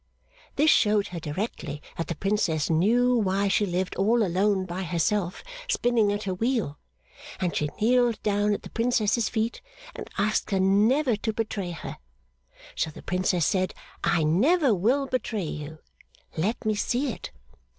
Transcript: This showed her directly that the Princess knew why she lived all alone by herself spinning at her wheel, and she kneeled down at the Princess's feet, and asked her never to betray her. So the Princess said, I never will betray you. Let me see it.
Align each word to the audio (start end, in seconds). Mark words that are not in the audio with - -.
This 0.55 0.71
showed 0.71 1.09
her 1.09 1.19
directly 1.19 1.79
that 1.95 2.07
the 2.07 2.15
Princess 2.15 2.71
knew 2.71 3.15
why 3.15 3.47
she 3.49 3.67
lived 3.67 3.93
all 3.97 4.23
alone 4.25 4.65
by 4.65 4.81
herself 4.81 5.43
spinning 5.69 6.11
at 6.11 6.23
her 6.23 6.33
wheel, 6.33 6.79
and 7.39 7.55
she 7.55 7.69
kneeled 7.79 8.19
down 8.23 8.51
at 8.55 8.63
the 8.63 8.71
Princess's 8.71 9.29
feet, 9.29 9.61
and 9.95 10.09
asked 10.17 10.49
her 10.49 10.59
never 10.59 11.15
to 11.17 11.33
betray 11.33 11.69
her. 11.69 11.97
So 12.75 12.89
the 12.89 13.03
Princess 13.03 13.45
said, 13.45 13.75
I 14.03 14.23
never 14.23 14.73
will 14.73 15.05
betray 15.05 15.43
you. 15.45 15.77
Let 16.35 16.65
me 16.65 16.73
see 16.73 17.11
it. 17.13 17.29